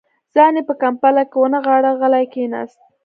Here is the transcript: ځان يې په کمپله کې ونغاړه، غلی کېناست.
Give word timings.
ځان 0.33 0.53
يې 0.57 0.63
په 0.69 0.73
کمپله 0.81 1.23
کې 1.31 1.37
ونغاړه، 1.39 1.91
غلی 1.99 2.25
کېناست. 2.33 2.79